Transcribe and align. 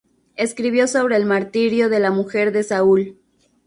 Escribió 0.35 0.87
sobre 0.87 1.15
el 1.15 1.27
martirio 1.27 1.87
de 1.87 1.99
la 1.99 2.09
mujer 2.09 2.51
de 2.51 2.63
Saul. 2.63 3.19